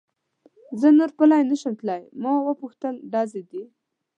[0.79, 3.63] زه نور پلی نه شم تلای، ما و پوښتل: ډزې دي؟